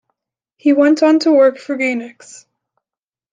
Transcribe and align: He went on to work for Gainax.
He 0.57 0.73
went 0.73 1.03
on 1.03 1.19
to 1.19 1.31
work 1.31 1.59
for 1.59 1.77
Gainax. 1.77 2.47